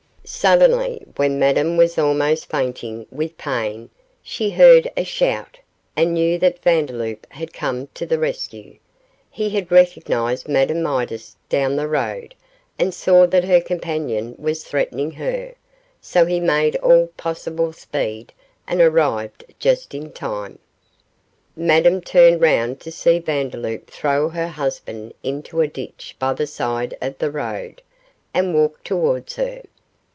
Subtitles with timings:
[0.23, 3.89] Suddenly, when Madame was almost fainting with pain,
[4.21, 5.57] she heard a shout,
[5.95, 8.77] and knew that Vandeloup had come to the rescue.
[9.29, 12.35] He had recognised Madame Midas down the road,
[12.77, 15.53] and saw that her companion was threatening her;
[15.99, 18.31] so he made all possible speed,
[18.67, 20.59] and arrived just in time.
[21.57, 26.95] Madame turned round to see Vandeloup throw her husband into a ditch by the side
[27.01, 27.81] of the road,
[28.35, 29.63] and walk towards her.